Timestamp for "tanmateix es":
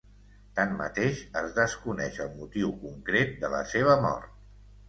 0.59-1.53